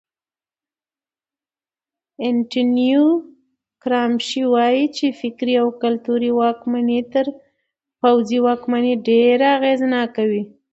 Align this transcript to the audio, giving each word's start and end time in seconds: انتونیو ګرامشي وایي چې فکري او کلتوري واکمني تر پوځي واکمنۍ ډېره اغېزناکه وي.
انتونیو 2.27 3.05
ګرامشي 3.83 4.43
وایي 4.53 4.85
چې 4.97 5.05
فکري 5.21 5.55
او 5.61 5.67
کلتوري 5.83 6.31
واکمني 6.39 6.99
تر 7.13 7.25
پوځي 8.01 8.39
واکمنۍ 8.47 8.93
ډېره 9.07 9.47
اغېزناکه 9.57 10.23
وي. 10.29 10.43